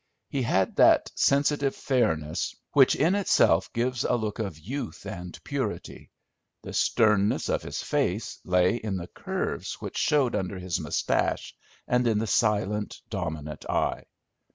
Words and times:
He 0.29 0.41
had 0.41 0.77
that 0.77 1.11
sensitive 1.13 1.75
fairness 1.75 2.55
which 2.71 2.95
in 2.95 3.13
itself 3.13 3.71
gives 3.71 4.03
a 4.03 4.15
look 4.15 4.39
of 4.39 4.57
youth 4.57 5.05
and 5.05 5.37
purity; 5.43 6.09
the 6.63 6.73
sternness 6.73 7.49
of 7.49 7.61
his 7.61 7.83
face 7.83 8.39
lay 8.43 8.77
in 8.77 8.97
the 8.97 9.05
curves 9.05 9.75
which 9.79 9.99
showed 9.99 10.33
under 10.35 10.57
his 10.57 10.79
mustache, 10.79 11.53
and 11.87 12.07
in 12.07 12.17
the 12.17 12.25
silent, 12.25 12.99
dominant 13.11 13.69
eye. 13.69 14.05